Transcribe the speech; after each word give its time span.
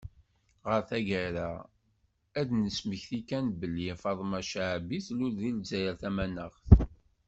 Ɣer 0.69 0.81
taggara, 0.89 1.49
ad 2.39 2.45
d-nesmekti 2.47 3.19
kan 3.29 3.45
belli, 3.59 3.89
Faṭma 4.01 4.41
Caɛbi 4.51 4.97
tlul 5.05 5.31
deg 5.39 5.53
Lezzayer 5.55 5.95
Tamaneɣ. 6.01 6.53